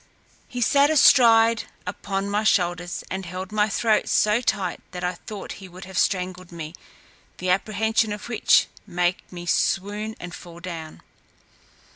[0.47, 5.51] He sat astride upon my shoulders, and held my throat so tight, that I thought
[5.61, 6.73] he would have strangled me,
[7.37, 11.03] the apprehension of which make me swoon and fall down.